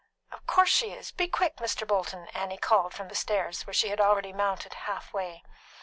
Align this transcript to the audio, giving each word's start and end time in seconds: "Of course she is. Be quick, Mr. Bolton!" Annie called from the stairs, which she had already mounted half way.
"Of 0.31 0.47
course 0.47 0.69
she 0.69 0.89
is. 0.93 1.11
Be 1.11 1.27
quick, 1.27 1.57
Mr. 1.57 1.85
Bolton!" 1.87 2.27
Annie 2.29 2.57
called 2.57 2.91
from 2.91 3.07
the 3.07 3.13
stairs, 3.13 3.67
which 3.67 3.75
she 3.77 3.89
had 3.89 4.01
already 4.01 4.33
mounted 4.33 4.73
half 4.89 5.13
way. 5.13 5.43